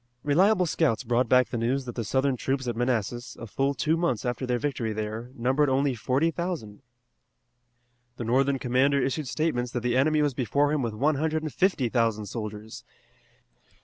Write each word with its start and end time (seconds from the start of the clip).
Reliable 0.23 0.65
scouts 0.65 1.03
brought 1.03 1.29
back 1.29 1.49
the 1.49 1.59
news 1.59 1.85
that 1.85 1.93
the 1.93 2.03
Southern 2.03 2.35
troops 2.35 2.67
at 2.67 2.75
Manassas, 2.75 3.37
a 3.39 3.45
full 3.45 3.75
two 3.75 3.95
months 3.95 4.25
after 4.25 4.47
their 4.47 4.57
victory 4.57 4.93
there, 4.93 5.29
numbered 5.35 5.69
only 5.69 5.93
forty 5.93 6.31
thousand. 6.31 6.81
The 8.17 8.23
Northern 8.23 8.57
commander 8.57 8.99
issued 8.99 9.27
statements 9.27 9.71
that 9.73 9.81
the 9.81 9.95
enemy 9.95 10.23
was 10.23 10.33
before 10.33 10.73
him 10.73 10.81
with 10.81 10.95
one 10.95 11.17
hundred 11.17 11.43
and 11.43 11.53
fifty 11.53 11.87
thousand 11.87 12.25
soldiers. 12.25 12.83